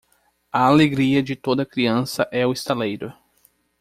[0.51, 3.13] A alegria de toda criança é o estaleiro.